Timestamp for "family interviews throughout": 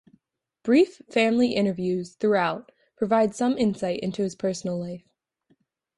1.11-2.71